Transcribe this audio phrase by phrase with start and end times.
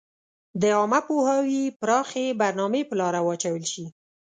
[0.61, 3.85] د عامه پوهاوي پراخي برنامي په لاره واچول شي.